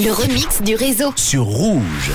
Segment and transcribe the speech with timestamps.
[0.00, 1.12] Le remix du réseau.
[1.16, 2.12] sur Rouge.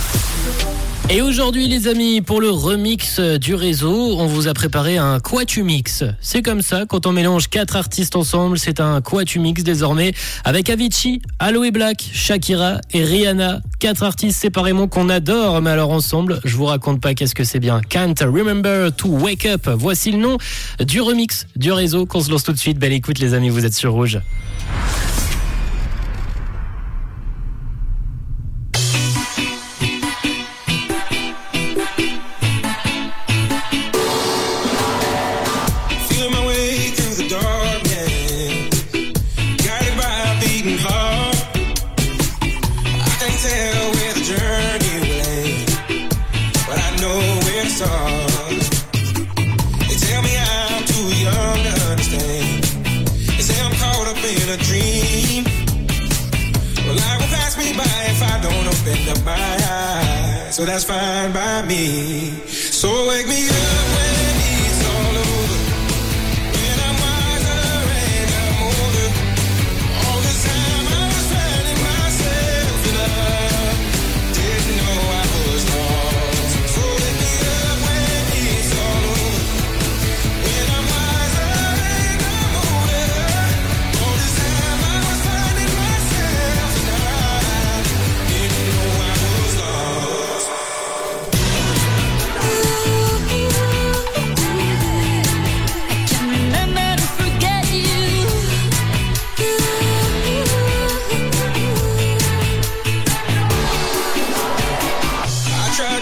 [1.10, 6.06] Et aujourd'hui les amis, pour le remix du réseau, on vous a préparé un Quatumix.
[6.22, 10.14] C'est comme ça, quand on mélange quatre artistes ensemble, c'est un Quatumix désormais,
[10.46, 13.60] avec Avicii, Aloe Black, Shakira et Rihanna.
[13.80, 17.60] Quatre artistes séparément qu'on adore, mais alors ensemble, je vous raconte pas qu'est-ce que c'est
[17.60, 17.82] bien.
[17.82, 19.70] Can't Remember to Wake Up.
[19.76, 20.38] Voici le nom
[20.80, 22.80] du remix du réseau qu'on se lance tout de suite.
[22.80, 24.20] Belle écoute les amis, vous êtes sur Rouge.
[58.86, 60.56] Up my eyes.
[60.56, 62.32] So that's fine by me.
[62.48, 64.43] So wake me up when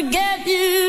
[0.00, 0.87] forget you.